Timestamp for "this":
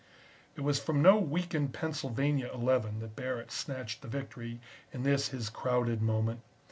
5.03-5.27